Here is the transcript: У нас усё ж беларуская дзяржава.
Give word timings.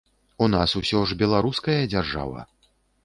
У 0.45 0.47
нас 0.53 0.73
усё 0.79 1.03
ж 1.11 1.17
беларуская 1.21 1.79
дзяржава. 1.93 2.47